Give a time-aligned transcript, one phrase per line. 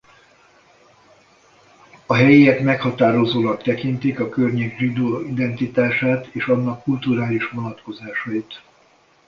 [2.05, 8.61] A helyiek meghatározónak tekintik a környék zsidó identitását és annak kulturális vonatkozásait.